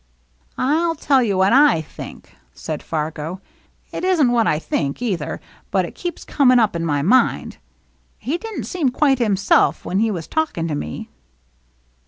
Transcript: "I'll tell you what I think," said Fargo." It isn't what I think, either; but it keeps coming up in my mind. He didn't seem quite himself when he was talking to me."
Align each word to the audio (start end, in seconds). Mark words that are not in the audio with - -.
"I'll 0.57 0.95
tell 0.95 1.21
you 1.21 1.37
what 1.37 1.53
I 1.53 1.79
think," 1.79 2.35
said 2.55 2.81
Fargo." 2.81 3.39
It 3.91 4.03
isn't 4.03 4.31
what 4.31 4.47
I 4.47 4.57
think, 4.57 4.99
either; 4.99 5.39
but 5.69 5.85
it 5.85 5.93
keeps 5.93 6.23
coming 6.25 6.57
up 6.57 6.75
in 6.75 6.83
my 6.83 7.03
mind. 7.03 7.57
He 8.17 8.39
didn't 8.39 8.63
seem 8.63 8.89
quite 8.89 9.19
himself 9.19 9.85
when 9.85 9.99
he 9.99 10.09
was 10.09 10.25
talking 10.27 10.67
to 10.67 10.73
me." 10.73 11.11